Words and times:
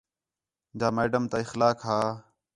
جا 0.79 0.87
میڈم 0.95 1.23
تا 1.31 1.37
اخلاق 1.43 1.77
ہا 1.87 1.99